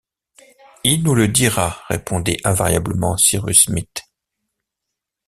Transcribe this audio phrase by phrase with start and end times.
[0.83, 4.01] Il nous le dira, répondait invariablement Cyrus Smith.